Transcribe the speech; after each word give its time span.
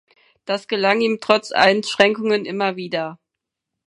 Das 0.45 0.67
gelang 0.67 0.99
ihm 1.01 1.19
trotz 1.21 1.51
Einschränkungen 1.51 2.43
immer 2.45 2.75
wieder. 2.75 3.19